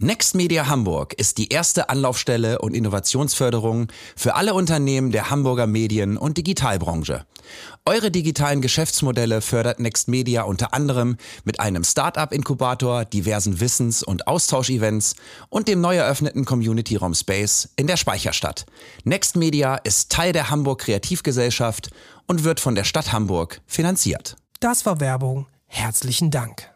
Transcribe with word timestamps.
Next 0.00 0.36
Media 0.36 0.68
Hamburg 0.68 1.14
ist 1.14 1.38
die 1.38 1.48
erste 1.48 1.88
Anlaufstelle 1.88 2.60
und 2.60 2.72
Innovationsförderung 2.72 3.88
für 4.14 4.36
alle 4.36 4.54
Unternehmen 4.54 5.10
der 5.10 5.28
Hamburger 5.28 5.66
Medien- 5.66 6.16
und 6.16 6.38
Digitalbranche. 6.38 7.26
Eure 7.84 8.12
digitalen 8.12 8.60
Geschäftsmodelle 8.60 9.40
fördert 9.40 9.80
Next 9.80 10.06
Media 10.06 10.42
unter 10.42 10.72
anderem 10.72 11.16
mit 11.42 11.58
einem 11.58 11.82
Startup-Inkubator, 11.82 13.06
diversen 13.06 13.58
Wissens- 13.58 14.04
und 14.04 14.28
Austauschevents 14.28 15.16
und 15.48 15.66
dem 15.66 15.80
neu 15.80 15.96
eröffneten 15.96 16.44
Community-Raum 16.44 17.14
Space 17.14 17.70
in 17.74 17.88
der 17.88 17.96
Speicherstadt. 17.96 18.66
Next 19.02 19.34
Media 19.34 19.74
ist 19.74 20.12
Teil 20.12 20.32
der 20.32 20.48
Hamburg 20.48 20.82
Kreativgesellschaft 20.82 21.90
und 22.28 22.44
wird 22.44 22.60
von 22.60 22.76
der 22.76 22.84
Stadt 22.84 23.10
Hamburg 23.10 23.62
finanziert. 23.66 24.36
Das 24.60 24.86
war 24.86 25.00
Werbung. 25.00 25.46
Herzlichen 25.66 26.30
Dank. 26.30 26.70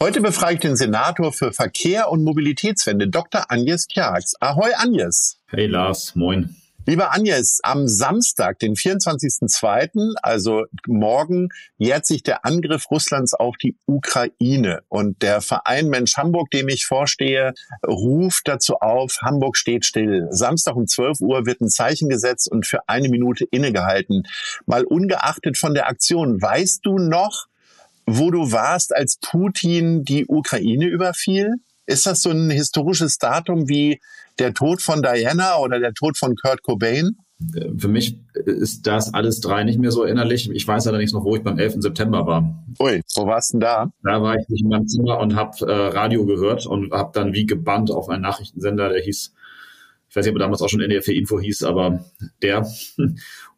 Heute 0.00 0.20
befrage 0.20 0.54
ich 0.54 0.60
den 0.60 0.76
Senator 0.76 1.32
für 1.32 1.52
Verkehr 1.52 2.08
und 2.08 2.22
Mobilitätswende, 2.22 3.08
Dr. 3.08 3.46
Agnes 3.48 3.88
Kjax. 3.88 4.34
Ahoi, 4.38 4.70
Agnes. 4.76 5.40
Hey 5.48 5.66
Lars, 5.66 6.14
moin. 6.14 6.54
Lieber 6.86 7.12
Agnes, 7.12 7.58
am 7.64 7.88
Samstag, 7.88 8.60
den 8.60 8.74
24.02., 8.74 10.14
also 10.22 10.66
morgen, 10.86 11.48
jährt 11.78 12.06
sich 12.06 12.22
der 12.22 12.46
Angriff 12.46 12.92
Russlands 12.92 13.34
auf 13.34 13.56
die 13.56 13.76
Ukraine. 13.86 14.82
Und 14.88 15.20
der 15.20 15.40
Verein 15.40 15.88
Mensch 15.88 16.16
Hamburg, 16.16 16.52
dem 16.52 16.68
ich 16.68 16.86
vorstehe, 16.86 17.52
ruft 17.84 18.46
dazu 18.46 18.76
auf, 18.76 19.18
Hamburg 19.20 19.56
steht 19.56 19.84
still. 19.84 20.28
Samstag 20.30 20.76
um 20.76 20.86
12 20.86 21.20
Uhr 21.20 21.44
wird 21.44 21.60
ein 21.60 21.68
Zeichen 21.68 22.08
gesetzt 22.08 22.48
und 22.50 22.66
für 22.68 22.88
eine 22.88 23.08
Minute 23.08 23.46
innegehalten. 23.50 24.22
Mal 24.64 24.84
ungeachtet 24.84 25.58
von 25.58 25.74
der 25.74 25.88
Aktion, 25.88 26.40
weißt 26.40 26.86
du 26.86 26.98
noch, 26.98 27.47
wo 28.16 28.30
du 28.30 28.52
warst, 28.52 28.94
als 28.94 29.18
Putin 29.20 30.04
die 30.04 30.26
Ukraine 30.26 30.86
überfiel? 30.86 31.54
Ist 31.86 32.06
das 32.06 32.22
so 32.22 32.30
ein 32.30 32.50
historisches 32.50 33.18
Datum 33.18 33.68
wie 33.68 34.00
der 34.38 34.54
Tod 34.54 34.82
von 34.82 35.02
Diana 35.02 35.58
oder 35.58 35.80
der 35.80 35.94
Tod 35.94 36.18
von 36.18 36.34
Kurt 36.36 36.62
Cobain? 36.62 37.16
Für 37.78 37.88
mich 37.88 38.18
ist 38.34 38.86
das 38.86 39.14
alles 39.14 39.40
drei 39.40 39.62
nicht 39.62 39.78
mehr 39.78 39.92
so 39.92 40.02
erinnerlich. 40.02 40.50
Ich 40.50 40.66
weiß 40.66 40.88
allerdings 40.88 41.12
noch, 41.12 41.24
wo 41.24 41.36
ich 41.36 41.42
beim 41.42 41.56
11. 41.56 41.76
September 41.78 42.26
war. 42.26 42.64
Ui, 42.80 43.00
wo 43.14 43.26
warst 43.26 43.52
du 43.52 43.54
denn 43.54 43.60
da? 43.60 43.92
Da 44.02 44.20
war 44.22 44.36
ich 44.36 44.48
nicht 44.48 44.62
in 44.62 44.68
meinem 44.68 44.88
Zimmer 44.88 45.18
und 45.18 45.36
habe 45.36 45.66
äh, 45.66 45.88
Radio 45.88 46.26
gehört 46.26 46.66
und 46.66 46.92
habe 46.92 47.10
dann 47.14 47.32
wie 47.32 47.46
gebannt 47.46 47.90
auf 47.90 48.08
einen 48.08 48.22
Nachrichtensender, 48.22 48.88
der 48.88 49.00
hieß 49.00 49.32
ich 50.08 50.16
weiß 50.16 50.24
nicht, 50.24 50.32
ob 50.32 50.36
er 50.36 50.44
damals 50.44 50.62
auch 50.62 50.68
schon 50.68 50.80
NDR 50.80 51.06
Info 51.08 51.38
hieß, 51.38 51.64
aber 51.64 52.04
der 52.40 52.66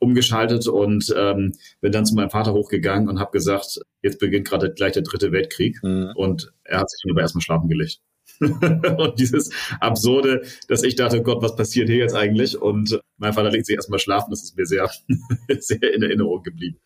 umgeschaltet 0.00 0.66
und 0.66 1.14
ähm, 1.16 1.52
bin 1.80 1.92
dann 1.92 2.06
zu 2.06 2.14
meinem 2.14 2.30
Vater 2.30 2.52
hochgegangen 2.52 3.08
und 3.08 3.20
habe 3.20 3.30
gesagt, 3.30 3.80
jetzt 4.02 4.18
beginnt 4.18 4.48
gerade 4.48 4.72
gleich 4.72 4.92
der 4.92 5.02
dritte 5.02 5.30
Weltkrieg 5.30 5.78
mhm. 5.82 6.12
und 6.16 6.52
er 6.64 6.80
hat 6.80 6.90
sich 6.90 7.00
dann 7.04 7.12
aber 7.12 7.20
erstmal 7.20 7.42
schlafen 7.42 7.68
gelegt. 7.68 8.00
und 8.40 9.18
dieses 9.18 9.50
Absurde, 9.80 10.42
dass 10.68 10.82
ich 10.82 10.96
dachte, 10.96 11.22
Gott, 11.22 11.42
was 11.42 11.56
passiert 11.56 11.88
hier 11.88 11.98
jetzt 11.98 12.14
eigentlich? 12.14 12.60
Und 12.60 13.00
mein 13.18 13.34
Vater 13.34 13.50
legt 13.50 13.66
sich 13.66 13.76
erstmal 13.76 13.98
schlafen, 13.98 14.30
das 14.30 14.42
ist 14.42 14.56
mir 14.56 14.66
sehr, 14.66 14.90
sehr 15.58 15.94
in 15.94 16.02
Erinnerung 16.02 16.42
geblieben. 16.42 16.78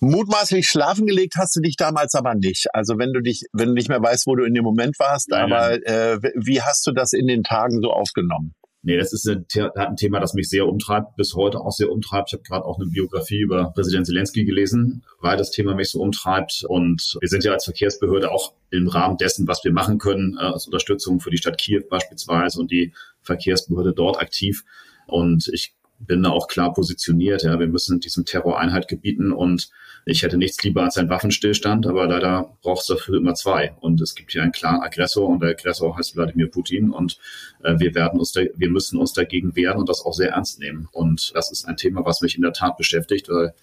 Mutmaßlich 0.00 0.68
schlafen 0.68 1.06
gelegt 1.06 1.34
hast 1.36 1.54
du 1.56 1.60
dich 1.60 1.76
damals 1.76 2.14
aber 2.14 2.34
nicht. 2.34 2.66
Also 2.72 2.98
wenn 2.98 3.12
du 3.12 3.20
dich, 3.20 3.44
wenn 3.52 3.68
du 3.68 3.74
nicht 3.74 3.90
mehr 3.90 4.02
weißt, 4.02 4.26
wo 4.26 4.34
du 4.34 4.44
in 4.44 4.54
dem 4.54 4.64
Moment 4.64 4.98
warst, 4.98 5.28
nein, 5.28 5.52
aber 5.52 5.78
nein. 5.78 5.82
Äh, 5.82 6.18
wie 6.34 6.62
hast 6.62 6.86
du 6.86 6.92
das 6.92 7.12
in 7.12 7.26
den 7.26 7.42
Tagen 7.42 7.80
so 7.82 7.90
aufgenommen? 7.90 8.54
Nee, 8.82 8.96
das 8.96 9.12
ist 9.12 9.28
ein, 9.28 9.44
ein, 9.74 9.96
Thema, 9.96 10.20
das 10.20 10.32
mich 10.32 10.48
sehr 10.48 10.66
umtreibt, 10.66 11.14
bis 11.16 11.34
heute 11.34 11.60
auch 11.60 11.72
sehr 11.72 11.90
umtreibt. 11.90 12.30
Ich 12.30 12.32
habe 12.32 12.42
gerade 12.42 12.64
auch 12.64 12.78
eine 12.78 12.88
Biografie 12.88 13.40
über 13.40 13.72
Präsident 13.72 14.06
Zelensky 14.06 14.44
gelesen, 14.44 15.04
weil 15.20 15.36
das 15.36 15.50
Thema 15.50 15.74
mich 15.74 15.90
so 15.90 16.00
umtreibt. 16.00 16.64
Und 16.66 17.18
wir 17.20 17.28
sind 17.28 17.44
ja 17.44 17.52
als 17.52 17.64
Verkehrsbehörde 17.64 18.30
auch 18.30 18.54
im 18.70 18.88
Rahmen 18.88 19.18
dessen, 19.18 19.46
was 19.46 19.62
wir 19.64 19.72
machen 19.72 19.98
können, 19.98 20.38
äh, 20.38 20.44
als 20.44 20.64
Unterstützung 20.66 21.20
für 21.20 21.30
die 21.30 21.36
Stadt 21.36 21.58
Kiew 21.58 21.82
beispielsweise 21.90 22.58
und 22.58 22.70
die 22.70 22.94
Verkehrsbehörde 23.20 23.92
dort 23.92 24.18
aktiv. 24.18 24.64
Und 25.06 25.48
ich 25.52 25.74
bin 26.00 26.22
da 26.22 26.30
auch 26.30 26.48
klar 26.48 26.72
positioniert. 26.72 27.42
Ja, 27.42 27.58
wir 27.58 27.68
müssen 27.68 28.00
diesem 28.00 28.24
Terror 28.24 28.58
Einhalt 28.58 28.88
gebieten 28.88 29.32
und 29.32 29.70
ich 30.06 30.22
hätte 30.22 30.38
nichts 30.38 30.62
lieber 30.62 30.82
als 30.82 30.96
ein 30.96 31.10
Waffenstillstand, 31.10 31.86
aber 31.86 32.06
leider 32.06 32.56
braucht 32.62 32.80
es 32.80 32.86
dafür 32.86 33.18
immer 33.18 33.34
zwei. 33.34 33.76
Und 33.80 34.00
es 34.00 34.14
gibt 34.14 34.32
hier 34.32 34.42
einen 34.42 34.52
klaren 34.52 34.80
Aggressor 34.80 35.28
und 35.28 35.42
der 35.42 35.50
Aggressor 35.50 35.96
heißt 35.96 36.16
Wladimir 36.16 36.50
Putin 36.50 36.90
und 36.90 37.18
äh, 37.62 37.78
wir 37.78 37.94
werden 37.94 38.18
uns, 38.18 38.32
da, 38.32 38.40
wir 38.54 38.70
müssen 38.70 38.98
uns 38.98 39.12
dagegen 39.12 39.54
wehren 39.54 39.78
und 39.78 39.88
das 39.88 40.04
auch 40.04 40.14
sehr 40.14 40.30
ernst 40.30 40.58
nehmen. 40.58 40.88
Und 40.92 41.32
das 41.34 41.52
ist 41.52 41.66
ein 41.66 41.76
Thema, 41.76 42.04
was 42.04 42.22
mich 42.22 42.36
in 42.36 42.42
der 42.42 42.52
Tat 42.52 42.76
beschäftigt, 42.78 43.28
weil 43.28 43.54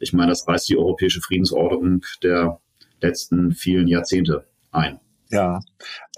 ich 0.00 0.12
meine, 0.12 0.30
das 0.30 0.48
reißt 0.48 0.68
die 0.68 0.78
europäische 0.78 1.20
Friedensordnung 1.20 2.02
der 2.22 2.58
letzten 3.00 3.52
vielen 3.52 3.88
Jahrzehnte 3.88 4.46
ein. 4.70 4.98
Ja, 5.30 5.60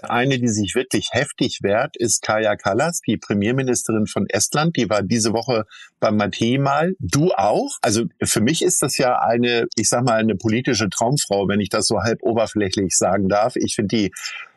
eine, 0.01 0.39
die 0.39 0.47
sich 0.47 0.75
wirklich 0.75 1.09
heftig 1.11 1.59
wehrt, 1.61 1.97
ist 1.97 2.21
Kaja 2.21 2.55
Kallas, 2.55 3.01
die 3.05 3.17
Premierministerin 3.17 4.05
von 4.05 4.27
Estland. 4.29 4.77
Die 4.77 4.89
war 4.89 5.01
diese 5.01 5.33
Woche 5.33 5.65
beim 5.99 6.17
Mathe 6.17 6.59
mal. 6.59 6.93
Du 6.99 7.31
auch? 7.31 7.77
Also 7.81 8.05
für 8.23 8.41
mich 8.41 8.61
ist 8.61 8.81
das 8.81 8.97
ja 8.97 9.19
eine, 9.19 9.67
ich 9.75 9.89
sag 9.89 10.03
mal, 10.03 10.19
eine 10.19 10.35
politische 10.35 10.89
Traumfrau, 10.89 11.47
wenn 11.47 11.59
ich 11.59 11.69
das 11.69 11.87
so 11.87 12.01
halb 12.01 12.21
oberflächlich 12.21 12.95
sagen 12.95 13.29
darf. 13.29 13.55
Ich 13.55 13.75
finde 13.75 13.95
die 13.95 14.11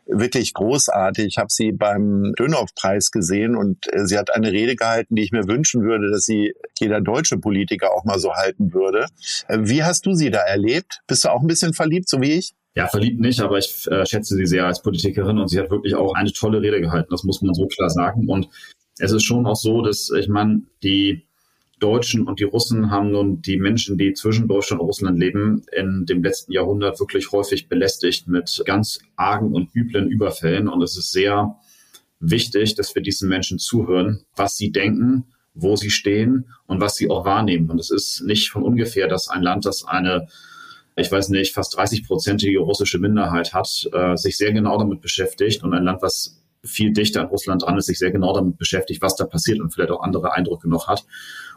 wirklich 0.07 0.53
großartig. 0.53 1.27
Ich 1.27 1.39
habe 1.39 1.49
sie 1.51 1.73
beim 1.73 2.33
Dönhoff-Preis 2.39 3.11
gesehen 3.11 3.57
und 3.57 3.87
äh, 3.93 4.07
sie 4.07 4.19
hat 4.19 4.35
eine 4.35 4.53
Rede 4.53 4.77
gehalten, 4.77 5.15
die 5.15 5.23
ich 5.23 5.33
mir 5.33 5.47
wünschen 5.47 5.83
würde, 5.83 6.11
dass 6.11 6.25
sie 6.25 6.55
jeder 6.79 7.01
deutsche 7.01 7.39
Politiker 7.39 7.93
auch 7.93 8.05
mal 8.05 8.19
so 8.19 8.35
halten 8.35 8.73
würde. 8.73 9.07
Äh, 9.49 9.59
wie 9.63 9.83
hast 9.83 10.07
du 10.07 10.15
sie 10.15 10.31
da 10.31 10.41
erlebt? 10.41 11.01
Bist 11.07 11.25
du 11.25 11.31
auch 11.31 11.41
ein 11.41 11.47
bisschen 11.47 11.73
verliebt, 11.73 12.09
so 12.09 12.21
wie 12.21 12.33
ich? 12.33 12.53
Ja, 12.75 12.89
verliebt 12.89 13.21
nicht, 13.21 13.41
aber 13.41 13.59
ich 13.59 13.87
äh, 13.91 14.07
schätze 14.07 14.35
sie 14.35 14.47
sehr 14.47 14.67
als 14.67 14.83
Politikerin 14.83 15.39
und 15.39 15.49
sie 15.49 15.61
hat 15.61 15.71
wirklich 15.71 15.95
auch 15.95 16.15
eine 16.15 16.33
tolle 16.33 16.63
Rede 16.63 16.81
gehalten. 16.81 17.09
Das 17.11 17.25
muss 17.25 17.43
man 17.43 17.55
so 17.55 17.67
klar 17.67 17.91
sagen. 17.91 18.29
Und 18.29 18.49
es 18.99 19.13
ist 19.13 19.25
schon 19.25 19.47
auch 19.47 19.57
so, 19.57 19.83
dass 19.83 20.11
ich 20.11 20.29
meine, 20.29 20.63
die 20.83 21.27
Deutschen 21.83 22.27
und 22.29 22.39
die 22.39 22.45
Russen 22.45 22.91
haben 22.91 23.11
nun 23.11 23.43
die 23.43 23.59
Menschen, 23.59 23.99
die 23.99 24.15
zwischen 24.15 24.47
Deutschland 24.47 24.81
und 24.81 24.87
Russland 24.87 25.19
leben, 25.19 25.65
in 25.77 26.07
dem 26.07 26.23
letzten 26.23 26.53
Jahrhundert 26.53 27.01
wirklich 27.01 27.33
häufig 27.33 27.69
belästigt 27.69 28.29
mit 28.29 28.63
ganz 28.65 29.01
argen 29.17 29.53
und 29.53 29.75
üblen 29.75 30.09
Überfällen. 30.09 30.69
Und 30.69 30.81
es 30.83 30.97
ist 30.97 31.11
sehr 31.11 31.57
wichtig, 32.21 32.77
dass 32.77 32.95
wir 32.95 33.03
diesen 33.03 33.29
Menschen 33.29 33.59
zuhören, 33.59 34.25
was 34.37 34.57
sie 34.57 34.71
denken, 34.71 35.25
wo 35.55 35.77
sie 35.77 35.91
stehen 35.91 36.47
und 36.67 36.81
was 36.81 36.97
sie 36.97 37.11
auch 37.11 37.25
wahrnehmen. 37.25 37.69
Und 37.69 37.81
es 37.81 37.91
ist 37.91 38.23
nicht 38.23 38.51
von 38.51 38.63
ungefähr, 38.63 39.09
dass 39.09 39.29
ein 39.29 39.43
Land, 39.43 39.67
das 39.67 39.85
eine 39.85 40.29
ich 40.97 41.11
weiß 41.11 41.31
nicht, 41.31 41.55
fast 41.55 41.79
30-prozentige 41.79 42.59
russische 42.59 42.99
Minderheit 42.99 43.55
hat, 43.55 43.89
äh, 43.93 44.17
sich 44.17 44.37
sehr 44.37 44.53
genau 44.53 44.79
damit 44.79 45.01
beschäftigt 45.01 45.63
und 45.63 45.73
ein 45.75 45.85
Land, 45.85 46.03
was 46.03 46.43
viel 46.65 46.93
dichter 46.93 47.23
an 47.23 47.27
Russland 47.27 47.63
dran 47.63 47.77
ist, 47.77 47.87
sich 47.87 47.99
sehr 47.99 48.13
genau 48.13 48.33
damit 48.35 48.57
beschäftigt, 48.57 49.03
was 49.03 49.17
da 49.17 49.25
passiert 49.25 49.61
und 49.61 49.73
vielleicht 49.73 49.91
auch 49.91 50.03
andere 50.03 50.33
Eindrücke 50.33 50.69
noch 50.69 50.87
hat. 50.87 51.05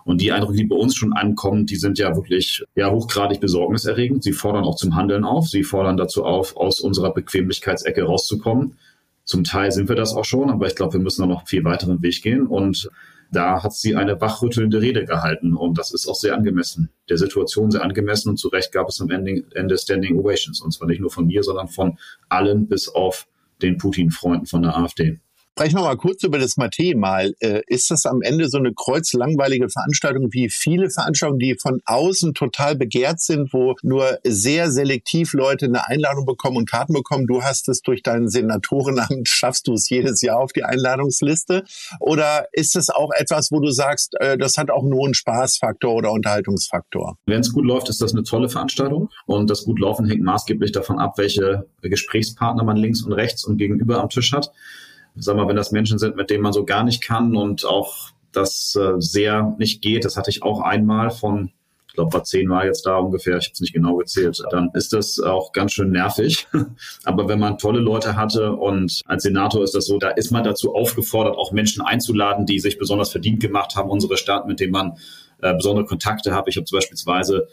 Und 0.04 0.22
die 0.22 0.32
Eindrücke, 0.32 0.58
die 0.58 0.66
bei 0.66 0.76
uns 0.76 0.96
schon 0.96 1.14
ankommen, 1.14 1.66
die 1.66 1.76
sind 1.76 1.98
ja 1.98 2.16
wirklich 2.16 2.64
ja 2.76 2.92
hochgradig 2.92 3.40
besorgniserregend. 3.40 4.24
Sie 4.24 4.34
fordern 4.34 4.64
auch 4.64 4.76
zum 4.76 4.96
Handeln 4.96 5.24
auf. 5.24 5.48
Sie 5.48 5.64
fordern 5.64 5.98
dazu 5.98 6.24
auf, 6.24 6.56
aus 6.58 6.80
unserer 6.80 7.14
Bequemlichkeitsecke 7.14 8.04
rauszukommen. 8.04 8.78
Zum 9.24 9.44
Teil 9.44 9.72
sind 9.72 9.90
wir 9.90 9.96
das 9.96 10.14
auch 10.14 10.26
schon, 10.26 10.52
aber 10.52 10.68
ich 10.68 10.76
glaube, 10.76 10.94
wir 10.94 11.00
müssen 11.00 11.28
noch 11.28 11.48
viel 11.48 11.64
weiteren 11.64 12.02
Weg 12.04 12.22
gehen. 12.22 12.46
Und 12.46 12.90
da 13.32 13.64
hat 13.64 13.74
sie 13.74 13.96
eine 13.96 14.20
wachrüttelnde 14.22 14.82
Rede 14.82 15.06
gehalten 15.06 15.54
und 15.54 15.78
das 15.78 15.94
ist 15.94 16.08
auch 16.08 16.16
sehr 16.16 16.36
angemessen, 16.36 16.90
der 17.10 17.18
Situation 17.18 17.72
sehr 17.72 17.84
angemessen. 17.84 18.30
Und 18.30 18.38
zu 18.38 18.48
Recht 18.50 18.72
gab 18.72 18.88
es 18.88 19.02
am 19.02 19.10
Ende, 19.10 19.78
Standing 19.78 20.18
Ovations. 20.18 20.62
Und 20.62 20.72
zwar 20.72 20.88
nicht 20.88 21.02
nur 21.02 21.10
von 21.10 21.28
mir, 21.28 21.44
sondern 21.44 21.68
von 21.68 21.98
allen 22.30 22.68
bis 22.68 22.88
auf 22.90 23.28
den 23.62 23.78
Putin-Freunden 23.78 24.46
von 24.46 24.62
der 24.62 24.78
AfD. 24.78 25.20
Sprechen 25.58 25.78
wir 25.78 25.84
mal 25.84 25.96
kurz 25.96 26.22
über 26.24 26.38
das 26.38 26.58
Mathe 26.58 26.98
mal. 26.98 27.34
Äh, 27.40 27.62
ist 27.68 27.90
das 27.90 28.06
am 28.06 28.22
Ende 28.22 28.50
so 28.50 28.58
eine 28.58 28.74
kreuzlangweilige 28.74 29.70
Veranstaltung 29.70 30.34
wie 30.34 30.50
viele 30.50 30.90
Veranstaltungen, 30.90 31.40
die 31.40 31.56
von 31.56 31.80
außen 31.86 32.34
total 32.34 32.76
begehrt 32.76 33.22
sind, 33.22 33.54
wo 33.54 33.74
nur 33.82 34.20
sehr 34.26 34.70
selektiv 34.70 35.32
Leute 35.32 35.68
eine 35.68 35.88
Einladung 35.88 36.26
bekommen 36.26 36.58
und 36.58 36.70
Karten 36.70 36.92
bekommen? 36.92 37.26
Du 37.26 37.42
hast 37.42 37.70
es 37.70 37.80
durch 37.82 38.04
dein 38.04 38.28
Senatorenamt, 38.28 39.30
schaffst 39.30 39.68
du 39.68 39.76
es 39.76 39.90
jedes 39.90 40.22
Jahr 40.22 40.40
auf 40.42 40.52
die 40.52 40.66
Einladungsliste? 40.66 41.64
Oder 42.02 42.50
ist 42.52 42.76
es 42.76 42.90
auch 42.90 43.12
etwas, 43.16 43.50
wo 43.50 43.62
du 43.62 43.72
sagst, 43.72 44.14
äh, 44.20 44.38
das 44.38 44.58
hat 44.58 44.70
auch 44.70 44.84
nur 44.84 45.06
einen 45.06 45.14
Spaßfaktor 45.14 45.96
oder 45.96 46.12
Unterhaltungsfaktor? 46.12 47.18
Wenn 47.28 47.40
es 47.40 47.54
gut 47.54 47.64
läuft, 47.64 47.88
ist 47.88 48.02
das 48.02 48.12
eine 48.12 48.24
tolle 48.24 48.50
Veranstaltung. 48.50 49.08
Und 49.26 49.50
das 49.50 49.64
gut 49.64 49.80
laufen 49.80 50.06
hängt 50.06 50.22
maßgeblich 50.22 50.74
davon 50.74 51.00
ab, 51.00 51.18
welche 51.18 51.66
Gesprächspartner 51.82 52.66
man 52.66 52.76
links 52.76 53.04
und 53.04 53.14
rechts 53.14 53.46
und 53.46 53.56
gegenüber 53.56 54.02
am 54.02 54.10
Tisch 54.10 54.34
hat. 54.34 54.52
Sag 55.18 55.36
mal, 55.36 55.48
wenn 55.48 55.56
das 55.56 55.72
Menschen 55.72 55.98
sind, 55.98 56.16
mit 56.16 56.30
denen 56.30 56.44
man 56.44 56.54
so 56.54 56.66
gar 56.66 56.84
nicht 56.84 57.02
kann 57.02 57.36
und 57.36 57.66
auch 57.66 58.12
das 58.32 58.76
äh, 58.76 58.94
sehr 59.00 59.56
nicht 59.58 59.82
geht, 59.82 60.06
das 60.06 60.18
hatte 60.18 60.30
ich 60.30 60.44
auch 60.44 60.62
einmal 60.62 61.10
von 61.10 61.52
ich 61.96 61.98
glaube, 61.98 62.12
war 62.12 62.26
zehnmal 62.26 62.66
jetzt 62.66 62.86
da 62.86 62.98
ungefähr, 62.98 63.38
ich 63.38 63.46
habe 63.46 63.54
es 63.54 63.62
nicht 63.62 63.74
genau 63.74 63.96
gezählt, 63.96 64.44
dann 64.52 64.70
ist 64.74 64.92
das 64.92 65.18
auch 65.18 65.54
ganz 65.54 65.72
schön 65.72 65.92
nervig. 65.92 66.46
Aber 67.06 67.30
wenn 67.30 67.40
man 67.40 67.58
tolle 67.58 67.80
Leute 67.80 68.18
hatte 68.18 68.52
und 68.52 69.00
als 69.06 69.24
Senator 69.24 69.64
ist 69.64 69.76
das 69.76 69.86
so, 69.86 69.98
da 69.98 70.10
ist 70.10 70.30
man 70.30 70.44
dazu 70.44 70.76
aufgefordert, 70.76 71.38
auch 71.38 71.54
Menschen 71.54 71.82
einzuladen, 71.82 72.46
die 72.46 72.60
sich 72.60 72.78
besonders 72.78 73.12
verdient 73.12 73.40
gemacht 73.40 73.78
haben, 73.78 73.90
unsere 73.90 74.18
Stadt, 74.18 74.46
mit 74.46 74.60
denen 74.60 74.74
man 74.74 74.98
äh, 75.42 75.54
besondere 75.56 75.86
Kontakte 75.86 76.36
hat. 76.36 76.50
Ich 76.50 76.58
habe 76.58 76.68
beispielsweise 76.70 77.48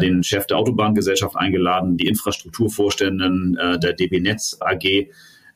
den 0.00 0.22
Chef 0.22 0.46
der 0.46 0.58
Autobahngesellschaft 0.58 1.34
eingeladen, 1.34 1.96
die 1.96 2.06
Infrastrukturvorständin 2.06 3.56
äh, 3.60 3.80
der 3.80 3.94
DB 3.94 4.20
Netz 4.20 4.56
AG 4.60 5.08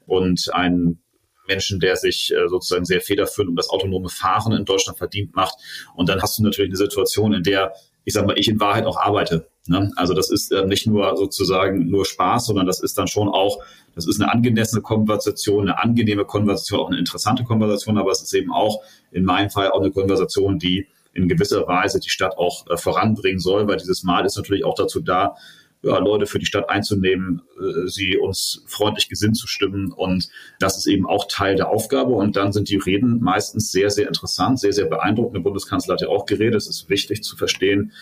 und 0.06 0.53
einen 0.53 0.99
Menschen, 1.46 1.81
der 1.81 1.96
sich 1.96 2.32
äh, 2.32 2.49
sozusagen 2.49 2.85
sehr 2.85 3.00
federführend 3.00 3.50
um 3.50 3.56
das 3.56 3.69
autonome 3.70 4.08
Fahren 4.08 4.52
in 4.52 4.64
Deutschland 4.64 4.99
verdient 4.99 5.35
macht. 5.35 5.55
Und 5.94 6.08
dann 6.08 6.23
hast 6.23 6.38
du 6.38 6.43
natürlich 6.43 6.70
eine 6.70 6.76
Situation, 6.76 7.32
in 7.32 7.43
der 7.43 7.73
ich 8.05 8.12
sag 8.12 8.26
mal, 8.26 8.38
ich 8.38 8.49
in 8.49 8.61
Wahrheit 8.61 8.87
auch 8.87 8.99
arbeite. 8.99 9.49
Ne? 9.67 9.91
Also 9.96 10.14
das 10.14 10.31
ist 10.31 10.52
äh, 10.52 10.67
nicht 10.67 10.87
nur 10.87 11.17
sozusagen 11.17 11.88
nur 11.88 12.05
Spaß, 12.05 12.46
sondern 12.46 12.67
das 12.67 12.81
ist 12.81 12.99
dann 12.99 13.08
schon 13.08 13.29
auch, 13.29 13.58
das 13.94 14.06
ist 14.06 14.20
eine 14.20 14.31
angemessene 14.31 14.82
Konversation, 14.82 15.69
eine 15.69 15.82
angenehme 15.82 16.25
Konversation, 16.25 16.81
auch 16.81 16.88
eine 16.88 16.99
interessante 16.99 17.44
Konversation, 17.44 17.99
aber 17.99 18.11
es 18.11 18.23
ist 18.23 18.35
eben 18.35 18.52
auch 18.52 18.82
in 19.11 19.25
meinem 19.25 19.50
Fall 19.50 19.70
auch 19.70 19.81
eine 19.81 19.91
Konversation, 19.91 20.58
die 20.58 20.87
in 21.14 21.29
gewisser 21.29 21.67
Weise 21.67 22.00
die 22.00 22.11
Stadt 22.11 22.37
auch 22.37 22.67
äh, 22.69 22.76
voranbringen 22.76 23.38
soll, 23.38 23.67
weil 23.67 23.79
dieses 23.79 24.02
Mal 24.02 24.26
ist 24.26 24.37
natürlich 24.37 24.64
auch 24.64 24.75
dazu 24.75 25.00
da, 25.00 25.37
ja, 25.84 25.98
Leute 25.98 26.26
für 26.26 26.38
die 26.38 26.46
Stadt 26.46 26.69
einzunehmen, 26.70 27.42
äh, 27.58 27.86
sie 27.88 28.16
uns 28.16 28.64
freundlich 28.66 29.08
gesinnt 29.08 29.36
zu 29.36 29.46
stimmen. 29.46 29.92
Und 29.92 30.28
das 30.58 30.78
ist 30.78 30.86
eben 30.86 31.06
auch 31.06 31.26
Teil 31.28 31.56
der 31.56 31.69
Aufgabe. 31.69 32.12
Und 32.14 32.36
dann 32.36 32.52
sind 32.52 32.69
die 32.69 32.76
Reden 32.76 33.20
meistens 33.20 33.70
sehr, 33.70 33.90
sehr 33.90 34.08
interessant, 34.08 34.60
sehr, 34.60 34.72
sehr 34.72 34.86
beeindruckend. 34.86 35.36
Der 35.36 35.42
Bundeskanzler 35.42 35.94
hat 35.94 36.00
ja 36.00 36.08
auch 36.08 36.26
geredet. 36.26 36.56
Es 36.56 36.69
ist 36.69 36.88
wichtig 36.88 37.22
zu 37.22 37.36
verstehen, 37.36 37.92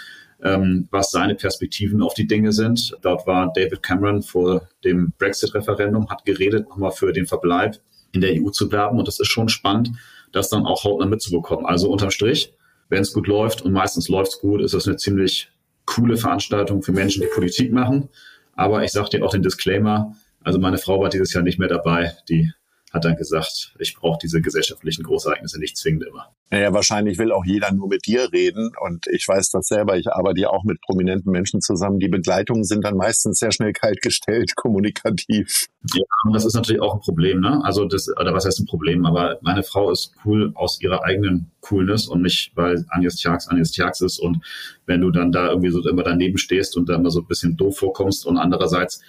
ähm, 0.42 0.88
was 0.90 1.10
seine 1.10 1.34
Perspektiven 1.34 2.02
auf 2.02 2.14
die 2.14 2.26
Dinge 2.26 2.52
sind. 2.52 2.96
Dort 3.02 3.26
war 3.26 3.52
David 3.54 3.82
Cameron 3.82 4.22
vor 4.22 4.68
dem 4.84 5.12
Brexit-Referendum, 5.18 6.08
hat 6.10 6.24
geredet, 6.24 6.68
nochmal 6.68 6.92
für 6.92 7.12
den 7.12 7.26
Verbleib 7.26 7.78
in 8.12 8.20
der 8.20 8.32
EU 8.34 8.50
zu 8.50 8.70
werben. 8.72 8.98
Und 8.98 9.08
das 9.08 9.20
ist 9.20 9.28
schon 9.28 9.48
spannend, 9.48 9.90
das 10.32 10.48
dann 10.48 10.66
auch 10.66 10.84
hautnah 10.84 11.06
mitzubekommen. 11.06 11.66
Also 11.66 11.90
unterm 11.90 12.10
Strich, 12.10 12.54
wenn 12.88 13.02
es 13.02 13.12
gut 13.12 13.26
läuft 13.26 13.62
und 13.62 13.72
meistens 13.72 14.08
läuft 14.08 14.32
es 14.32 14.40
gut, 14.40 14.60
ist 14.60 14.74
das 14.74 14.86
eine 14.86 14.96
ziemlich 14.96 15.51
coole 15.86 16.16
Veranstaltung 16.16 16.82
für 16.82 16.92
Menschen, 16.92 17.22
die 17.22 17.28
Politik 17.34 17.72
machen. 17.72 18.08
Aber 18.54 18.84
ich 18.84 18.92
sage 18.92 19.10
dir 19.10 19.24
auch 19.24 19.30
den 19.30 19.42
Disclaimer, 19.42 20.14
also 20.44 20.58
meine 20.58 20.78
Frau 20.78 21.00
war 21.00 21.08
dieses 21.08 21.32
Jahr 21.32 21.42
nicht 21.42 21.58
mehr 21.58 21.68
dabei. 21.68 22.12
Die 22.28 22.52
hat 22.92 23.04
dann 23.04 23.16
gesagt, 23.16 23.74
ich 23.78 23.94
brauche 23.94 24.18
diese 24.22 24.40
gesellschaftlichen 24.42 25.02
Großereignisse 25.04 25.58
nicht 25.58 25.76
zwingend 25.76 26.04
immer. 26.04 26.34
Naja, 26.50 26.74
wahrscheinlich 26.74 27.18
will 27.18 27.32
auch 27.32 27.46
jeder 27.46 27.72
nur 27.72 27.88
mit 27.88 28.06
dir 28.06 28.30
reden. 28.30 28.72
Und 28.78 29.06
ich 29.06 29.26
weiß 29.26 29.48
das 29.50 29.68
selber. 29.68 29.96
Ich 29.96 30.12
arbeite 30.12 30.40
ja 30.40 30.50
auch 30.50 30.64
mit 30.64 30.82
prominenten 30.82 31.32
Menschen 31.32 31.62
zusammen. 31.62 31.98
Die 31.98 32.08
Begleitungen 32.08 32.64
sind 32.64 32.84
dann 32.84 32.98
meistens 32.98 33.38
sehr 33.38 33.50
schnell 33.50 33.72
kaltgestellt, 33.72 34.52
kommunikativ. 34.56 35.68
Ja, 35.94 36.04
und 36.24 36.34
das 36.34 36.44
ist 36.44 36.54
natürlich 36.54 36.82
auch 36.82 36.94
ein 36.94 37.00
Problem, 37.00 37.40
ne? 37.40 37.62
Also 37.64 37.86
das, 37.86 38.08
oder 38.20 38.34
was 38.34 38.44
heißt 38.44 38.60
ein 38.60 38.66
Problem? 38.66 39.06
Aber 39.06 39.38
meine 39.40 39.62
Frau 39.62 39.90
ist 39.90 40.12
cool 40.26 40.52
aus 40.54 40.78
ihrer 40.82 41.02
eigenen 41.04 41.50
Coolness 41.62 42.06
und 42.06 42.20
nicht, 42.20 42.52
weil 42.54 42.84
Agnes 42.90 43.16
Tjax 43.16 43.48
Agnes 43.48 43.72
Tjax 43.72 44.02
ist. 44.02 44.18
Und 44.18 44.44
wenn 44.84 45.00
du 45.00 45.10
dann 45.10 45.32
da 45.32 45.48
irgendwie 45.48 45.70
so 45.70 45.88
immer 45.88 46.02
daneben 46.02 46.36
stehst 46.36 46.76
und 46.76 46.90
da 46.90 46.96
immer 46.96 47.10
so 47.10 47.20
ein 47.20 47.26
bisschen 47.26 47.56
doof 47.56 47.78
vorkommst 47.78 48.26
und 48.26 48.36
andererseits 48.36 49.00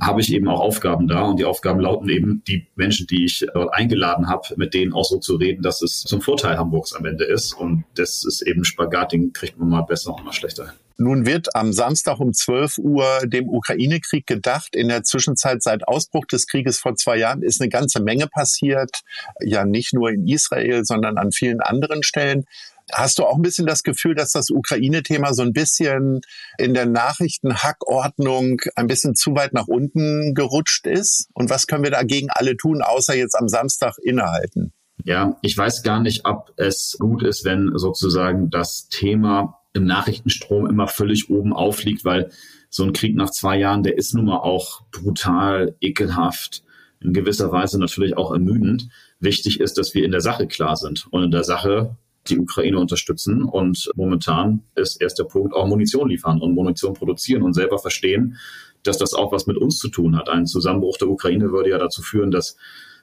habe 0.00 0.20
ich 0.20 0.32
eben 0.32 0.48
auch 0.48 0.60
Aufgaben 0.60 1.08
da 1.08 1.22
und 1.22 1.38
die 1.38 1.44
Aufgaben 1.44 1.80
lauten 1.80 2.08
eben, 2.08 2.42
die 2.46 2.66
Menschen, 2.74 3.06
die 3.06 3.24
ich 3.24 3.46
dort 3.52 3.74
eingeladen 3.74 4.28
habe, 4.28 4.48
mit 4.56 4.74
denen 4.74 4.92
auch 4.92 5.04
so 5.04 5.18
zu 5.18 5.36
reden, 5.36 5.62
dass 5.62 5.82
es 5.82 6.02
zum 6.02 6.20
Vorteil 6.20 6.58
Hamburgs 6.58 6.92
am 6.94 7.04
Ende 7.04 7.24
ist 7.24 7.52
und 7.52 7.84
das 7.94 8.24
ist 8.24 8.42
eben 8.42 8.64
Spagat, 8.64 9.12
den 9.12 9.32
kriegt 9.32 9.58
man 9.58 9.68
mal 9.68 9.82
besser 9.82 10.14
und 10.14 10.24
mal 10.24 10.32
schlechter. 10.32 10.72
Nun 11.00 11.24
wird 11.24 11.56
am 11.56 11.72
Samstag 11.72 12.20
um 12.20 12.34
12 12.34 12.76
Uhr 12.76 13.20
dem 13.24 13.48
Ukraine-Krieg 13.48 14.26
gedacht. 14.26 14.76
In 14.76 14.88
der 14.88 15.02
Zwischenzeit 15.02 15.62
seit 15.62 15.88
Ausbruch 15.88 16.26
des 16.26 16.46
Krieges 16.46 16.78
vor 16.78 16.94
zwei 16.94 17.16
Jahren 17.16 17.42
ist 17.42 17.58
eine 17.58 17.70
ganze 17.70 18.02
Menge 18.02 18.26
passiert. 18.26 19.00
Ja, 19.40 19.64
nicht 19.64 19.94
nur 19.94 20.10
in 20.10 20.28
Israel, 20.28 20.84
sondern 20.84 21.16
an 21.16 21.32
vielen 21.32 21.62
anderen 21.62 22.02
Stellen. 22.02 22.44
Hast 22.92 23.18
du 23.18 23.24
auch 23.24 23.36
ein 23.36 23.42
bisschen 23.42 23.66
das 23.66 23.82
Gefühl, 23.82 24.14
dass 24.14 24.32
das 24.32 24.50
Ukraine-Thema 24.50 25.34
so 25.34 25.42
ein 25.42 25.52
bisschen 25.52 26.20
in 26.58 26.74
der 26.74 26.86
Nachrichtenhackordnung 26.86 28.60
ein 28.76 28.86
bisschen 28.86 29.14
zu 29.14 29.34
weit 29.34 29.52
nach 29.52 29.68
unten 29.68 30.34
gerutscht 30.34 30.86
ist? 30.86 31.28
Und 31.34 31.50
was 31.50 31.66
können 31.66 31.84
wir 31.84 31.90
dagegen 31.90 32.28
alle 32.30 32.56
tun, 32.56 32.82
außer 32.82 33.16
jetzt 33.16 33.34
am 33.34 33.48
Samstag 33.48 33.96
innehalten? 34.02 34.72
Ja, 35.04 35.38
ich 35.42 35.56
weiß 35.56 35.82
gar 35.82 36.00
nicht, 36.00 36.26
ob 36.26 36.52
es 36.56 36.96
gut 36.98 37.22
ist, 37.22 37.44
wenn 37.44 37.72
sozusagen 37.76 38.50
das 38.50 38.88
Thema 38.88 39.60
im 39.72 39.84
Nachrichtenstrom 39.84 40.66
immer 40.66 40.88
völlig 40.88 41.30
oben 41.30 41.52
aufliegt, 41.52 42.04
weil 42.04 42.30
so 42.68 42.84
ein 42.84 42.92
Krieg 42.92 43.16
nach 43.16 43.30
zwei 43.30 43.58
Jahren, 43.58 43.82
der 43.82 43.96
ist 43.96 44.14
nun 44.14 44.26
mal 44.26 44.38
auch 44.38 44.82
brutal, 44.90 45.76
ekelhaft, 45.80 46.62
in 47.00 47.12
gewisser 47.12 47.50
Weise 47.50 47.78
natürlich 47.78 48.16
auch 48.16 48.32
ermüdend. 48.32 48.88
Wichtig 49.20 49.60
ist, 49.60 49.78
dass 49.78 49.94
wir 49.94 50.04
in 50.04 50.12
der 50.12 50.20
Sache 50.20 50.46
klar 50.46 50.76
sind. 50.76 51.06
Und 51.10 51.24
in 51.24 51.30
der 51.30 51.44
Sache 51.44 51.96
die 52.30 52.38
Ukraine 52.38 52.78
unterstützen. 52.78 53.42
Und 53.42 53.90
momentan 53.94 54.62
ist 54.74 55.00
erst 55.00 55.18
der 55.18 55.24
Punkt 55.24 55.54
auch 55.54 55.66
Munition 55.66 56.08
liefern 56.08 56.40
und 56.40 56.54
Munition 56.54 56.94
produzieren 56.94 57.42
und 57.42 57.54
selber 57.54 57.78
verstehen, 57.78 58.36
dass 58.82 58.98
das 58.98 59.14
auch 59.14 59.32
was 59.32 59.46
mit 59.46 59.56
uns 59.56 59.78
zu 59.78 59.88
tun 59.88 60.16
hat. 60.16 60.28
Ein 60.28 60.46
Zusammenbruch 60.46 60.96
der 60.96 61.08
Ukraine 61.08 61.52
würde 61.52 61.70
ja 61.70 61.78
dazu 61.78 62.02
führen, 62.02 62.30
dass 62.30 62.56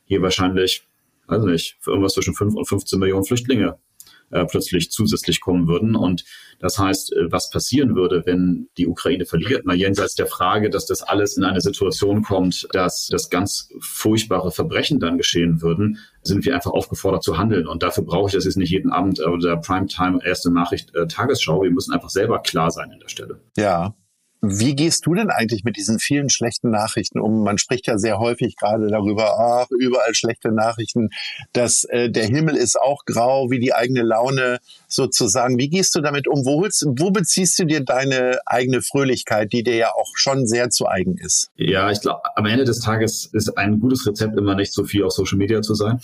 hier 0.06 0.22
wahrscheinlich, 0.22 0.88
also 1.28 1.48
nicht, 1.48 1.78
für 1.80 1.92
irgendwas 1.92 2.14
zwischen 2.14 2.34
5 2.34 2.56
und 2.56 2.68
15 2.68 3.00
Millionen 3.00 3.26
Flüchtlinge 3.26 3.78
äh, 4.32 4.46
plötzlich 4.46 4.92
zusätzlich 4.92 5.42
kommen 5.42 5.68
würden. 5.68 5.96
Und 5.96 6.26
das 6.60 6.80
heißt, 6.80 7.14
äh, 7.14 7.32
was 7.32 7.50
passieren 7.50 7.96
würde, 7.96 8.24
wenn 8.26 8.70
die 8.78 8.88
Ukraine 8.88 9.26
verliert? 9.26 9.64
Na, 9.66 9.74
jenseits 9.74 10.16
der 10.16 10.28
Frage, 10.28 10.70
dass 10.70 10.86
das 10.86 11.04
alles 11.04 11.38
in 11.38 11.44
eine 11.44 11.62
Situation 11.62 12.24
kommt, 12.24 12.68
dass 12.72 13.08
das 13.12 13.30
ganz 13.30 13.70
furchtbare 13.80 14.52
Verbrechen 14.52 15.00
dann 15.00 15.18
geschehen 15.18 15.62
würden, 15.62 16.00
sind 16.24 16.46
wir 16.46 16.56
einfach 16.56 16.72
aufgefordert 16.72 17.24
zu 17.24 17.38
handeln. 17.38 17.68
Und 17.68 17.84
dafür 17.84 18.04
brauche 18.04 18.28
ich 18.28 18.34
das 18.34 18.46
jetzt 18.46 18.58
nicht 18.58 18.72
jeden 18.72 18.92
Abend 18.92 19.20
oder 19.20 19.58
Primetime 19.58 20.20
erste 20.24 20.52
Nachricht 20.52 20.94
äh, 20.96 21.08
Tagesschau. 21.08 21.64
Wir 21.64 21.72
müssen 21.72 21.94
einfach 21.94 22.10
selber 22.10 22.40
klar 22.40 22.72
sein 22.72 22.92
in 22.92 23.00
der 23.00 23.10
Stelle. 23.10 23.40
Ja, 23.56 23.96
wie 24.42 24.76
gehst 24.76 25.06
du 25.06 25.14
denn 25.14 25.30
eigentlich 25.30 25.64
mit 25.64 25.78
diesen 25.78 26.00
vielen 26.00 26.30
schlechten 26.30 26.70
Nachrichten 26.70 27.20
um? 27.20 27.44
Man 27.44 27.58
spricht 27.58 27.88
ja 27.88 27.98
sehr 27.98 28.20
häufig 28.20 28.56
gerade 28.56 28.88
darüber, 28.88 29.40
ach, 29.40 29.68
überall 29.72 30.14
schlechte 30.14 30.52
Nachrichten, 30.52 31.10
dass 31.54 31.86
äh, 31.86 32.10
der 32.10 32.26
Himmel 32.26 32.56
ist 32.56 32.80
auch 32.80 33.06
grau, 33.06 33.50
wie 33.50 33.60
die 33.60 33.74
eigene 33.74 34.04
Laune 34.04 34.60
sozusagen. 34.88 35.58
Wie 35.58 35.70
gehst 35.70 35.96
du 35.96 36.02
damit 36.02 36.28
um? 36.28 36.46
Wo, 36.46 36.62
holst, 36.62 36.86
wo 36.88 37.12
beziehst 37.12 37.58
du 37.60 37.66
dir 37.66 37.84
deine 37.84 38.40
eigene 38.46 38.82
Fröhlichkeit, 38.82 39.52
die 39.54 39.64
dir 39.64 39.76
ja 39.76 39.94
auch 39.94 40.12
schon 40.16 40.46
sehr 40.46 40.70
zu 40.70 40.88
eigen 40.88 41.18
ist? 41.18 41.50
Ja, 41.56 41.90
ich 41.92 42.02
glaube, 42.02 42.22
am 42.36 42.46
Ende 42.46 42.66
des 42.66 42.80
Tages 42.80 43.30
ist 43.34 43.58
ein 43.58 43.80
gutes 43.80 44.06
Rezept 44.06 44.38
immer 44.38 44.56
nicht 44.56 44.74
so 44.74 44.84
viel 44.84 45.04
auf 45.04 45.14
Social 45.14 45.38
Media 45.38 45.62
zu 45.62 45.74
sein 45.74 46.00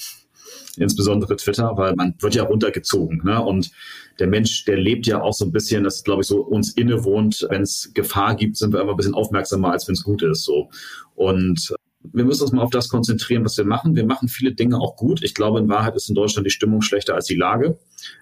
insbesondere 0.78 1.36
Twitter, 1.36 1.74
weil 1.76 1.94
man 1.96 2.16
wird 2.20 2.36
ja 2.36 2.44
runtergezogen. 2.44 3.22
Ne? 3.24 3.42
Und 3.42 3.72
der 4.20 4.28
Mensch, 4.28 4.66
der 4.66 4.78
lebt 4.78 5.06
ja 5.06 5.22
auch 5.22 5.34
so 5.34 5.46
ein 5.46 5.52
bisschen, 5.52 5.84
das 5.84 6.04
glaube 6.04 6.22
ich 6.22 6.28
so 6.28 6.42
uns 6.42 6.74
innewohnt. 6.74 7.46
Wenn 7.50 7.62
es 7.62 7.92
Gefahr 7.94 8.36
gibt, 8.36 8.58
sind 8.58 8.74
wir 8.74 8.82
immer 8.82 8.92
ein 8.92 8.98
bisschen 8.98 9.14
aufmerksamer, 9.14 9.72
als 9.72 9.88
wenn 9.88 9.94
es 9.94 10.04
gut 10.04 10.24
ist. 10.24 10.44
So. 10.44 10.70
Und 11.16 11.74
wir 12.12 12.26
müssen 12.26 12.44
uns 12.44 12.52
mal 12.52 12.64
auf 12.64 12.70
das 12.70 12.90
konzentrieren, 12.90 13.46
was 13.46 13.58
wir 13.58 13.66
machen. 13.66 13.96
Wir 13.96 14.06
machen 14.06 14.28
viele 14.28 14.54
Dinge 14.54 14.78
auch 14.78 14.96
gut. 14.96 15.24
Ich 15.24 15.34
glaube, 15.34 15.60
in 15.60 15.70
Wahrheit 15.70 15.96
ist 15.96 16.10
in 16.10 16.16
Deutschland 16.16 16.46
die 16.46 16.52
Stimmung 16.52 16.82
schlechter 16.82 17.16
als 17.16 17.28
die 17.28 17.36
Lage. 17.36 17.78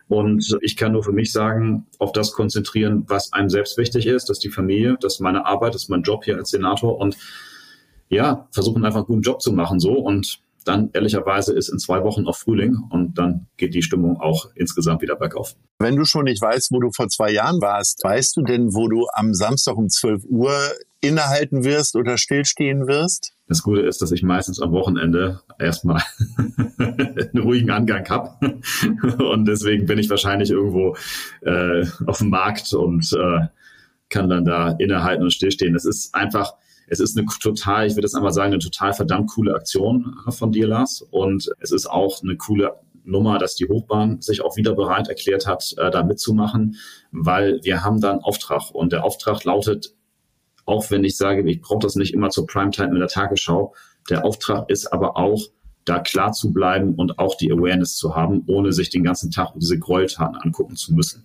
Und 0.07 0.57
ich 0.61 0.77
kann 0.77 0.91
nur 0.91 1.03
für 1.03 1.11
mich 1.11 1.31
sagen, 1.31 1.87
auf 1.97 2.11
das 2.11 2.31
konzentrieren, 2.31 3.05
was 3.07 3.33
einem 3.33 3.49
selbst 3.49 3.77
wichtig 3.77 4.05
ist. 4.05 4.29
Das 4.29 4.37
ist 4.37 4.43
die 4.43 4.49
Familie, 4.49 4.97
das 4.99 5.15
ist 5.15 5.19
meine 5.19 5.45
Arbeit, 5.45 5.73
das 5.73 5.83
ist 5.83 5.89
mein 5.89 6.03
Job 6.03 6.25
hier 6.25 6.37
als 6.37 6.51
Senator. 6.51 6.97
Und 6.97 7.17
ja, 8.09 8.47
versuchen 8.51 8.85
einfach 8.85 8.99
einen 8.99 9.07
guten 9.07 9.21
Job 9.21 9.41
zu 9.41 9.51
machen 9.51 9.79
so. 9.79 9.93
Und 9.93 10.41
dann 10.63 10.89
ehrlicherweise 10.93 11.53
ist 11.53 11.69
in 11.69 11.79
zwei 11.79 12.03
Wochen 12.03 12.25
auch 12.27 12.37
Frühling 12.37 12.77
und 12.89 13.17
dann 13.17 13.47
geht 13.57 13.73
die 13.73 13.81
Stimmung 13.81 14.19
auch 14.19 14.49
insgesamt 14.55 15.01
wieder 15.01 15.15
bergauf. 15.15 15.55
Wenn 15.79 15.95
du 15.95 16.05
schon 16.05 16.25
nicht 16.25 16.41
weißt, 16.41 16.71
wo 16.71 16.79
du 16.79 16.91
vor 16.91 17.09
zwei 17.09 17.31
Jahren 17.31 17.61
warst, 17.61 18.03
weißt 18.03 18.37
du 18.37 18.43
denn, 18.43 18.73
wo 18.73 18.87
du 18.87 19.07
am 19.13 19.33
Samstag 19.33 19.75
um 19.75 19.89
12 19.89 20.23
Uhr 20.29 20.53
innehalten 21.01 21.63
wirst 21.63 21.95
oder 21.95 22.17
stillstehen 22.17 22.87
wirst? 22.87 23.33
Das 23.47 23.63
Gute 23.63 23.81
ist, 23.81 24.01
dass 24.01 24.11
ich 24.11 24.23
meistens 24.23 24.61
am 24.61 24.71
Wochenende 24.71 25.41
erstmal 25.59 26.01
einen 26.77 27.37
ruhigen 27.43 27.71
Angang 27.71 28.07
habe. 28.07 28.61
Und 29.19 29.45
deswegen 29.45 29.87
bin 29.87 29.97
ich 29.99 30.09
wahrscheinlich 30.09 30.51
irgendwo 30.51 30.95
äh, 31.41 31.85
auf 32.05 32.19
dem 32.19 32.29
Markt 32.29 32.71
und 32.73 33.11
äh, 33.13 33.47
kann 34.09 34.29
dann 34.29 34.45
da 34.45 34.69
innehalten 34.77 35.23
und 35.23 35.33
stillstehen. 35.33 35.73
Das 35.73 35.85
ist 35.85 36.13
einfach, 36.13 36.53
es 36.91 36.99
ist 36.99 37.17
eine 37.17 37.25
total, 37.41 37.87
ich 37.87 37.93
würde 37.93 38.01
das 38.01 38.15
einmal 38.15 38.33
sagen, 38.33 38.51
eine 38.51 38.59
total 38.59 38.91
verdammt 38.91 39.31
coole 39.31 39.55
Aktion 39.55 40.13
von 40.27 40.51
dir, 40.51 40.67
Lars. 40.67 41.01
Und 41.09 41.49
es 41.61 41.71
ist 41.71 41.89
auch 41.89 42.21
eine 42.21 42.35
coole 42.35 42.75
Nummer, 43.05 43.39
dass 43.39 43.55
die 43.55 43.65
Hochbahn 43.65 44.19
sich 44.19 44.41
auch 44.41 44.57
wieder 44.57 44.75
bereit 44.75 45.07
erklärt 45.07 45.47
hat, 45.47 45.73
äh, 45.77 45.89
da 45.89 46.03
mitzumachen, 46.03 46.75
weil 47.13 47.61
wir 47.63 47.85
haben 47.85 48.01
da 48.01 48.11
einen 48.11 48.19
Auftrag. 48.19 48.71
Und 48.71 48.91
der 48.91 49.05
Auftrag 49.05 49.45
lautet, 49.45 49.95
auch 50.65 50.91
wenn 50.91 51.05
ich 51.05 51.15
sage, 51.15 51.49
ich 51.49 51.61
brauche 51.61 51.79
das 51.79 51.95
nicht 51.95 52.13
immer 52.13 52.29
zur 52.29 52.45
Primetime 52.45 52.89
in 52.89 52.99
der 52.99 53.07
Tagesschau, 53.07 53.73
der 54.09 54.25
Auftrag 54.25 54.69
ist 54.69 54.91
aber 54.91 55.15
auch, 55.15 55.41
da 55.85 55.99
klar 55.99 56.33
zu 56.33 56.51
bleiben 56.51 56.95
und 56.95 57.19
auch 57.19 57.35
die 57.35 57.53
Awareness 57.53 57.95
zu 57.95 58.15
haben, 58.17 58.43
ohne 58.47 58.73
sich 58.73 58.89
den 58.89 59.05
ganzen 59.05 59.31
Tag 59.31 59.53
diese 59.55 59.79
Gräueltaten 59.79 60.35
angucken 60.35 60.75
zu 60.75 60.93
müssen. 60.93 61.23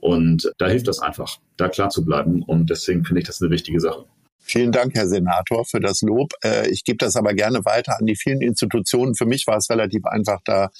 Und 0.00 0.52
da 0.58 0.68
hilft 0.68 0.86
das 0.86 1.00
einfach, 1.00 1.38
da 1.56 1.68
klar 1.70 1.88
zu 1.88 2.04
bleiben. 2.04 2.42
Und 2.42 2.68
deswegen 2.68 3.06
finde 3.06 3.22
ich 3.22 3.26
das 3.26 3.40
eine 3.40 3.50
wichtige 3.50 3.80
Sache. 3.80 4.04
Vielen 4.50 4.72
Dank, 4.72 4.94
Herr 4.94 5.06
Senator, 5.06 5.66
für 5.66 5.78
das 5.78 6.00
Lob. 6.00 6.32
Äh, 6.42 6.70
ich 6.70 6.82
gebe 6.82 6.96
das 6.96 7.16
aber 7.16 7.34
gerne 7.34 7.66
weiter 7.66 7.98
an 7.98 8.06
die 8.06 8.16
vielen 8.16 8.40
Institutionen. 8.40 9.14
Für 9.14 9.26
mich 9.26 9.46
war 9.46 9.58
es 9.58 9.68
relativ 9.68 10.06
einfach, 10.06 10.40
da 10.42 10.70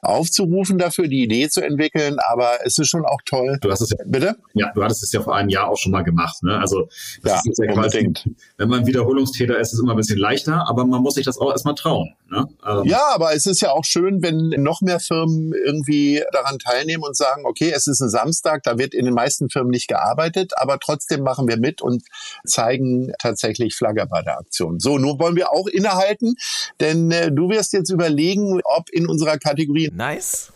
aufzurufen 0.00 0.78
dafür, 0.78 1.08
die 1.08 1.22
Idee 1.22 1.48
zu 1.48 1.60
entwickeln, 1.60 2.16
aber 2.30 2.58
es 2.64 2.78
ist 2.78 2.88
schon 2.88 3.04
auch 3.04 3.20
toll. 3.24 3.58
Du 3.60 3.70
hast 3.70 3.80
es 3.80 3.90
ja, 3.90 3.96
bitte? 4.06 4.36
Ja, 4.54 4.72
du 4.74 4.82
hattest 4.82 5.02
es 5.02 5.12
ja 5.12 5.20
vor 5.20 5.34
einem 5.34 5.48
Jahr 5.48 5.68
auch 5.68 5.76
schon 5.76 5.92
mal 5.92 6.02
gemacht. 6.02 6.42
Ne? 6.42 6.58
Also 6.58 6.88
das 7.22 7.42
ja, 7.44 7.50
ist 7.50 7.58
ja 7.58 7.72
quasi, 7.72 8.12
wenn 8.56 8.68
man 8.68 8.86
Wiederholungstäter 8.86 9.58
ist, 9.58 9.68
ist 9.68 9.74
es 9.74 9.80
immer 9.80 9.92
ein 9.92 9.96
bisschen 9.96 10.18
leichter, 10.18 10.68
aber 10.68 10.84
man 10.84 11.02
muss 11.02 11.14
sich 11.14 11.24
das 11.24 11.38
auch 11.38 11.50
erstmal 11.50 11.74
trauen. 11.74 12.14
Ne? 12.30 12.46
Ähm. 12.66 12.84
Ja, 12.84 13.02
aber 13.12 13.34
es 13.34 13.46
ist 13.46 13.60
ja 13.60 13.72
auch 13.72 13.84
schön, 13.84 14.22
wenn 14.22 14.50
noch 14.62 14.80
mehr 14.80 15.00
Firmen 15.00 15.52
irgendwie 15.52 16.22
daran 16.32 16.58
teilnehmen 16.58 17.02
und 17.02 17.16
sagen, 17.16 17.44
okay, 17.44 17.72
es 17.74 17.86
ist 17.86 18.00
ein 18.00 18.10
Samstag, 18.10 18.62
da 18.62 18.78
wird 18.78 18.94
in 18.94 19.04
den 19.04 19.14
meisten 19.14 19.50
Firmen 19.50 19.70
nicht 19.70 19.88
gearbeitet, 19.88 20.52
aber 20.56 20.78
trotzdem 20.78 21.22
machen 21.22 21.48
wir 21.48 21.58
mit 21.58 21.82
und 21.82 22.02
zeigen 22.44 23.12
tatsächlich 23.18 23.74
Flagge 23.74 24.06
bei 24.06 24.22
der 24.22 24.38
Aktion. 24.38 24.78
So, 24.78 24.98
nun 24.98 25.18
wollen 25.18 25.36
wir 25.36 25.52
auch 25.52 25.66
innehalten, 25.66 26.36
denn 26.80 27.10
äh, 27.10 27.32
du 27.32 27.48
wirst 27.50 27.72
jetzt 27.72 27.90
überlegen, 27.90 28.60
ob 28.64 28.90
in 28.90 29.08
unserer 29.08 29.38
Kategorie 29.38 29.87
Nice 29.92 30.52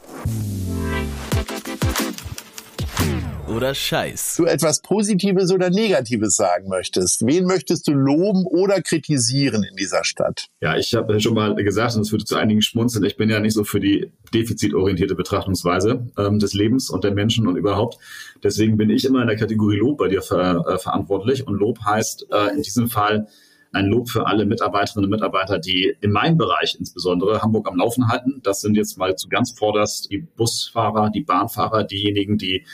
oder 3.52 3.74
Scheiß. 3.74 4.36
Du 4.38 4.44
etwas 4.44 4.80
Positives 4.80 5.52
oder 5.52 5.70
Negatives 5.70 6.36
sagen 6.36 6.68
möchtest. 6.68 7.24
Wen 7.26 7.44
möchtest 7.44 7.86
du 7.86 7.92
loben 7.92 8.46
oder 8.46 8.80
kritisieren 8.80 9.62
in 9.62 9.76
dieser 9.76 10.04
Stadt? 10.04 10.46
Ja, 10.60 10.76
ich 10.76 10.94
habe 10.94 11.20
schon 11.20 11.34
mal 11.34 11.54
gesagt, 11.56 11.94
und 11.94 12.02
es 12.02 12.12
würde 12.12 12.24
zu 12.24 12.36
einigen 12.36 12.62
schmunzeln, 12.62 13.04
ich 13.04 13.16
bin 13.16 13.28
ja 13.28 13.40
nicht 13.40 13.54
so 13.54 13.64
für 13.64 13.80
die 13.80 14.10
defizitorientierte 14.32 15.14
Betrachtungsweise 15.14 16.06
ähm, 16.18 16.38
des 16.38 16.54
Lebens 16.54 16.90
und 16.90 17.04
der 17.04 17.12
Menschen 17.12 17.46
und 17.46 17.56
überhaupt. 17.56 17.98
Deswegen 18.42 18.76
bin 18.76 18.90
ich 18.90 19.04
immer 19.04 19.22
in 19.22 19.28
der 19.28 19.36
Kategorie 19.36 19.76
Lob 19.76 19.98
bei 19.98 20.08
dir 20.08 20.22
ver 20.22 20.64
äh, 20.66 20.78
verantwortlich. 20.78 21.46
Und 21.46 21.54
Lob 21.54 21.78
heißt 21.84 22.26
äh, 22.32 22.54
in 22.56 22.62
diesem 22.62 22.88
Fall, 22.88 23.28
ein 23.72 23.86
Lob 23.86 24.10
für 24.10 24.26
alle 24.26 24.44
Mitarbeiterinnen 24.44 25.06
und 25.06 25.10
Mitarbeiter, 25.10 25.58
die 25.58 25.96
in 26.00 26.12
meinem 26.12 26.36
Bereich 26.36 26.76
insbesondere 26.78 27.42
Hamburg 27.42 27.68
am 27.68 27.76
Laufen 27.76 28.08
halten. 28.08 28.40
Das 28.42 28.60
sind 28.60 28.76
jetzt 28.76 28.98
mal 28.98 29.16
zu 29.16 29.28
ganz 29.28 29.52
vorderst 29.58 30.10
die 30.10 30.18
Busfahrer, 30.18 31.10
die 31.10 31.22
Bahnfahrer, 31.22 31.84
diejenigen, 31.84 32.38
die 32.38 32.66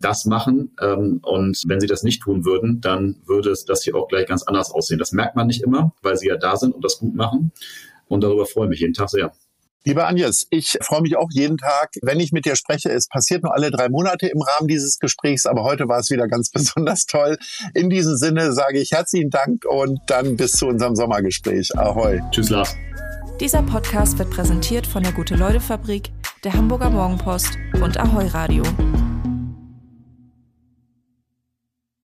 das 0.00 0.26
machen. 0.26 0.74
Ähm, 0.80 1.20
und 1.22 1.62
wenn 1.66 1.80
sie 1.80 1.86
das 1.86 2.02
nicht 2.02 2.22
tun 2.22 2.44
würden, 2.44 2.80
dann 2.80 3.16
würde 3.24 3.50
es 3.50 3.64
das 3.64 3.82
hier 3.82 3.94
auch 3.94 4.08
gleich 4.08 4.26
ganz 4.26 4.42
anders 4.42 4.70
aussehen. 4.70 4.98
Das 4.98 5.12
merkt 5.12 5.36
man 5.36 5.46
nicht 5.46 5.62
immer, 5.62 5.94
weil 6.02 6.16
sie 6.16 6.28
ja 6.28 6.36
da 6.36 6.56
sind 6.56 6.74
und 6.74 6.84
das 6.84 6.98
gut 6.98 7.14
machen. 7.14 7.52
Und 8.08 8.22
darüber 8.22 8.44
freue 8.44 8.66
ich 8.66 8.70
mich 8.70 8.80
jeden 8.80 8.94
Tag 8.94 9.08
sehr. 9.08 9.32
Lieber 9.84 10.06
Agnes, 10.06 10.46
ich 10.50 10.78
freue 10.80 11.02
mich 11.02 11.16
auch 11.16 11.28
jeden 11.32 11.58
Tag, 11.58 11.90
wenn 12.02 12.20
ich 12.20 12.30
mit 12.30 12.46
dir 12.46 12.54
spreche. 12.54 12.88
Es 12.90 13.08
passiert 13.08 13.42
nur 13.42 13.52
alle 13.52 13.72
drei 13.72 13.88
Monate 13.88 14.28
im 14.28 14.40
Rahmen 14.40 14.68
dieses 14.68 15.00
Gesprächs, 15.00 15.44
aber 15.44 15.64
heute 15.64 15.88
war 15.88 15.98
es 15.98 16.10
wieder 16.10 16.28
ganz 16.28 16.50
besonders 16.52 17.06
toll. 17.06 17.36
In 17.74 17.90
diesem 17.90 18.16
Sinne 18.16 18.52
sage 18.52 18.78
ich 18.78 18.92
herzlichen 18.92 19.30
Dank 19.30 19.64
und 19.64 19.98
dann 20.06 20.36
bis 20.36 20.52
zu 20.52 20.66
unserem 20.68 20.94
Sommergespräch. 20.94 21.76
Ahoi. 21.76 22.20
Tschüss, 22.30 22.50
Lars. 22.50 22.76
Dieser 23.40 23.62
Podcast 23.62 24.18
wird 24.18 24.30
präsentiert 24.30 24.86
von 24.86 25.02
der 25.02 25.12
Gute-Leute-Fabrik, 25.12 26.10
der 26.44 26.52
Hamburger 26.52 26.90
Morgenpost 26.90 27.58
und 27.82 27.98
Ahoi 27.98 28.28
Radio. 28.28 28.62